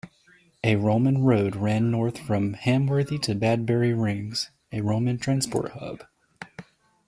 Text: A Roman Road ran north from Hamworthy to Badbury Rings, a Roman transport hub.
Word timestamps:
A 0.63 0.77
Roman 0.77 1.23
Road 1.23 1.55
ran 1.55 1.91
north 1.91 2.17
from 2.17 2.55
Hamworthy 2.55 3.21
to 3.21 3.35
Badbury 3.35 3.93
Rings, 3.93 4.49
a 4.71 4.81
Roman 4.81 5.19
transport 5.19 5.73
hub. 5.73 6.05